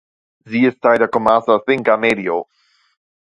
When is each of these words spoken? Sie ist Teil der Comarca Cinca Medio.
Sie 0.45 0.65
ist 0.65 0.81
Teil 0.81 0.97
der 0.97 1.09
Comarca 1.09 1.59
Cinca 1.63 1.95
Medio. 1.95 2.47